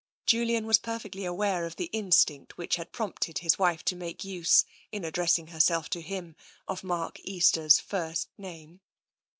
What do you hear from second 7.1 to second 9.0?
Easter's first name.